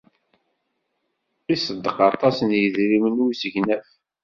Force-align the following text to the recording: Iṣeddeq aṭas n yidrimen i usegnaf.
Iṣeddeq 1.53 1.97
aṭas 2.09 2.37
n 2.41 2.49
yidrimen 2.59 3.15
i 3.21 3.23
usegnaf. 3.25 3.87